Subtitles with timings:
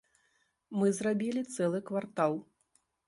[0.83, 2.33] Мы зрабілі цэлы квартал.